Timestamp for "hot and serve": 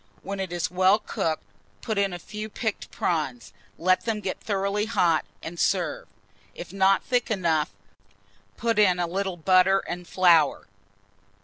4.87-6.07